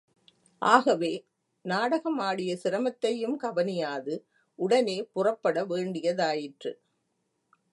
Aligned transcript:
ஆகவே, 0.61 1.11
நாடகமாடிய 1.65 2.57
சிரமத்தையும் 2.63 3.35
கவனியாது, 3.35 4.15
உடனே 4.59 5.03
புறப்பட 5.13 5.65
வேண்டியதாயிற்று. 5.65 6.73